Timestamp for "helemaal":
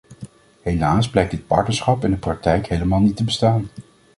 2.67-2.99